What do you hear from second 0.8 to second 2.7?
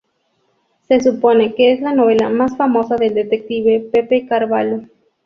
Se supone que es la novela más